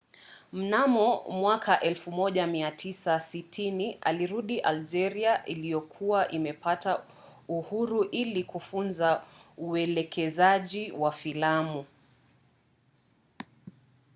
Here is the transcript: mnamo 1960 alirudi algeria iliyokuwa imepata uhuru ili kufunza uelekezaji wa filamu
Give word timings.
mnamo 0.53 1.15
1960 1.27 3.97
alirudi 4.01 4.59
algeria 4.59 5.45
iliyokuwa 5.45 6.27
imepata 6.27 7.03
uhuru 7.47 8.03
ili 8.03 8.43
kufunza 8.43 9.23
uelekezaji 9.57 10.91
wa 10.91 11.11
filamu 11.11 11.85